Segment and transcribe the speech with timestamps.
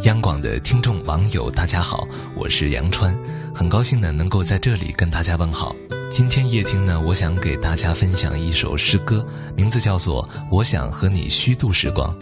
[0.00, 3.16] 央广的听众网友，大家好，我是杨川，
[3.54, 5.76] 很高兴呢能够在这里跟大家问好。
[6.10, 9.24] 今天夜听呢，我想给大家分享一首诗歌，
[9.54, 12.12] 名字叫做《我想和你虚度时光》。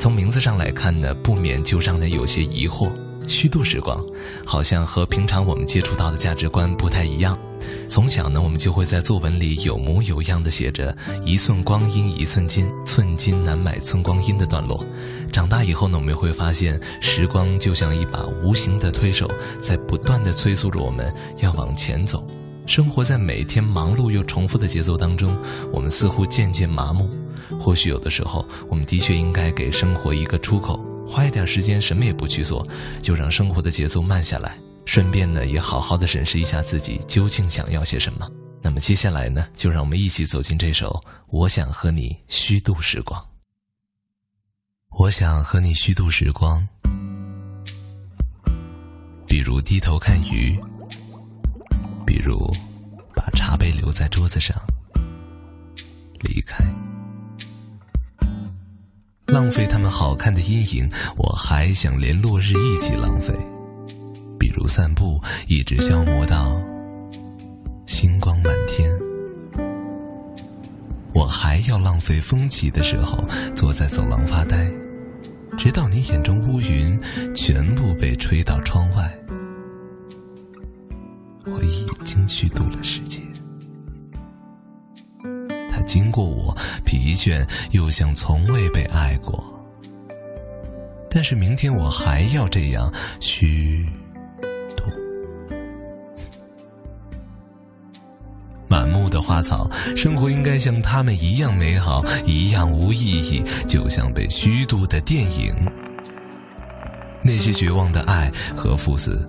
[0.00, 2.90] 从名字上来看呢，不免就让人有些疑惑。
[3.26, 4.04] 虚度时光，
[4.44, 7.38] 好像和平常我们接触到的价值观不太一样。
[7.86, 14.84] 从小呢，我们就会在作文里有模有样的写着“一寸光阴一寸金，寸金难买寸光阴”的段落。
[15.32, 22.26] 长大以后呢，我们会发现，时光就像一把无形的推手，在不断的催促着我们要往前走。
[22.66, 25.36] 生活在每天忙碌又重复的节奏当中，
[25.72, 27.10] 我们似乎渐渐麻木。
[27.58, 30.80] 或许有的时候，我们的确应该给生活一个出口。
[31.10, 32.64] 花一点时间什么也不去做，
[33.02, 38.30] 就让生活的节奏慢下来，顺便呢也好好的审视一下自己究竟想要些什么。
[38.62, 40.88] 那么接下来呢，就让我们一起走进这首
[41.28, 43.20] 《我想和你虚度时光》。
[44.98, 46.66] 我想和你虚度时光，
[49.26, 50.60] 比如低头看鱼，
[52.06, 52.48] 比如
[53.16, 54.56] 把茶杯留在桌子上，
[56.20, 56.64] 离开。
[59.30, 63.32] 浪费他们好看的阴影，我还想连落日一起浪费。
[64.38, 66.60] 比如散步，一直消磨到
[67.86, 68.90] 星光满天。
[71.12, 74.68] 我还要浪费风起的时候，坐在走廊发呆，
[75.56, 77.00] 直到你眼中乌云
[77.32, 79.16] 全部被吹到窗外。
[81.44, 83.22] 我已经虚度了时间。
[85.86, 86.56] 经过我，
[86.90, 89.44] 疲倦又像从未被爱过。
[91.08, 93.86] 但是明天我还要这样虚
[94.76, 94.82] 度。
[98.66, 105.54] 满目的花草，生活应该像他们一样美好，一样无意义，就像被虚度的电影。
[107.22, 109.28] 那些绝望的爱和赴死，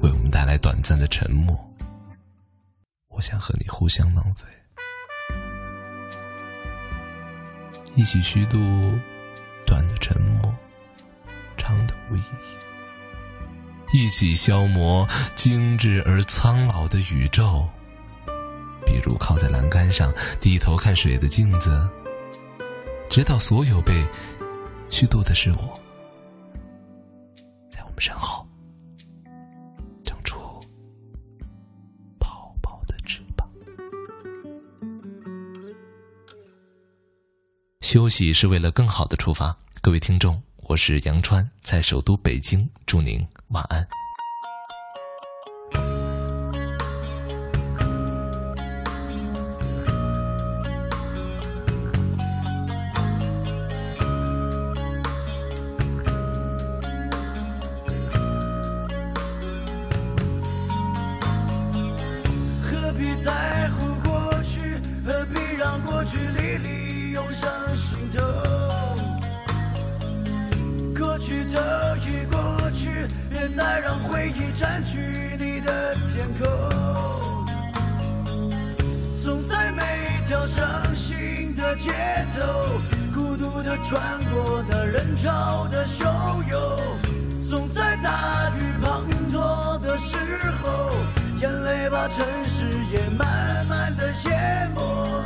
[0.00, 1.58] 为我们带来短暂的沉默。
[3.08, 4.46] 我想和你互相浪费。
[7.96, 8.58] 一起虚度
[9.66, 10.54] 短的沉默，
[11.56, 12.24] 长的无意义；
[13.92, 17.68] 一起消磨精致而苍老的宇宙。
[18.84, 21.88] 比如靠在栏杆上，低头看水的镜子，
[23.08, 24.04] 直到所有被
[24.90, 25.80] 虚度的是我，
[37.84, 39.54] 休息是为了更好的出发。
[39.82, 43.86] 各位听众，我是杨川，在首都北京，祝您晚安。
[62.62, 64.80] 何必在乎过去？
[65.04, 67.48] 何必让过去历历涌上？
[67.76, 68.20] 心头，
[70.98, 76.46] 过去的已过去，别再让回忆占据你的天空。
[79.16, 81.92] 总在每一条伤心的街
[82.34, 82.66] 头，
[83.12, 86.04] 孤独的穿过那人潮的汹
[86.50, 86.78] 涌。
[87.48, 90.16] 总在大雨滂沱的时
[90.62, 90.90] 候，
[91.40, 95.23] 眼泪把城市也慢慢的淹没。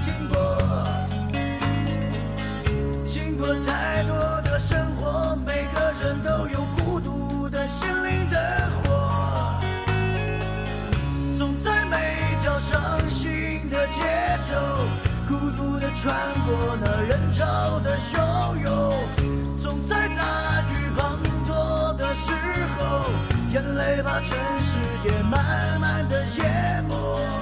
[0.00, 0.58] 经过
[3.06, 8.38] 经过太多的生活，每个人都有孤独的心灵的
[8.76, 9.60] 火。
[11.36, 11.96] 总在每
[12.32, 14.02] 一条伤心的街
[14.46, 14.52] 头，
[15.28, 16.14] 孤独的穿
[16.46, 18.92] 过那人潮的汹涌。
[19.56, 21.18] 总在大雨滂
[21.48, 22.32] 沱的时
[22.78, 23.04] 候，
[23.52, 27.41] 眼泪把城市也慢慢的淹没。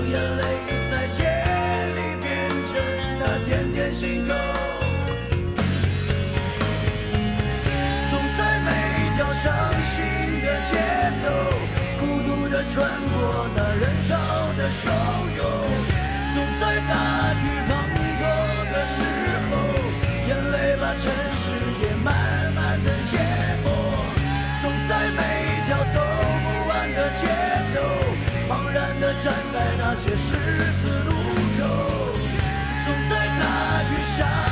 [0.00, 0.42] 让眼泪
[0.90, 1.20] 在夜
[1.94, 2.80] 里变成
[3.18, 4.34] 那点点星空。
[8.10, 9.52] 总在每一条伤
[9.84, 10.02] 心
[10.40, 10.78] 的街
[11.22, 11.28] 头，
[11.98, 14.16] 孤独的穿过那人潮
[14.56, 14.88] 的汹
[15.36, 15.44] 涌。
[16.32, 17.70] 总在大雨滂
[18.16, 18.22] 沱
[18.72, 18.98] 的时
[19.50, 19.52] 候，
[20.28, 21.44] 眼泪把城市
[21.82, 22.08] 也慢
[22.54, 23.39] 慢的淹。
[29.20, 30.38] 站在那些十
[30.80, 31.12] 字路
[31.58, 31.62] 口
[32.86, 34.49] 总在大雨下